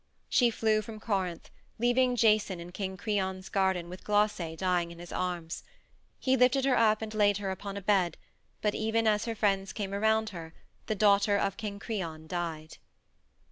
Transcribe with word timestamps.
She 0.29 0.49
flew 0.49 0.81
from 0.81 0.99
Corinth, 0.99 1.51
leaving 1.77 2.15
Jason 2.15 2.59
in 2.59 2.71
King 2.71 2.97
Creon's 2.97 3.49
garden 3.49 3.87
with 3.87 4.03
Glauce 4.03 4.41
dying 4.57 4.89
in 4.89 4.97
his 4.97 5.11
arms. 5.11 5.61
He 6.17 6.35
lifted 6.35 6.65
her 6.65 6.75
up 6.75 7.03
and 7.03 7.13
laid 7.13 7.37
her 7.37 7.51
upon 7.51 7.77
a 7.77 7.83
bed, 7.83 8.17
but 8.63 8.73
even 8.73 9.05
as 9.05 9.25
her 9.25 9.35
friends 9.35 9.71
came 9.71 9.93
around 9.93 10.29
her 10.31 10.55
the 10.87 10.95
daughter 10.95 11.37
of 11.37 11.55
King 11.55 11.77
Creon 11.77 12.25
died. 12.25 12.77